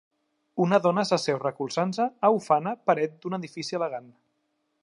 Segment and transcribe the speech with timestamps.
[0.63, 4.13] Una dona s'asseu recolzant-se a ufana paret d'un edifici elegant.